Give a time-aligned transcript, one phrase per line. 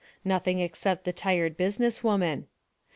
[0.25, 2.47] Nothing except the Tired Business Woman.